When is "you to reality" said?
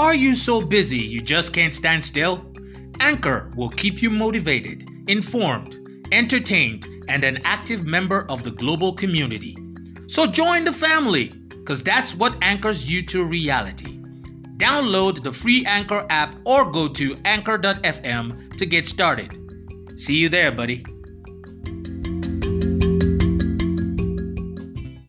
12.90-14.00